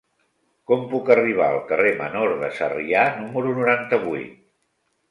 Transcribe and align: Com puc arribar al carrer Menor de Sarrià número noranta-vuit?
Com 0.71 0.87
puc 0.93 1.11
arribar 1.17 1.49
al 1.49 1.59
carrer 1.73 1.91
Menor 2.01 2.35
de 2.41 2.51
Sarrià 2.59 3.07
número 3.23 3.57
noranta-vuit? 3.63 4.39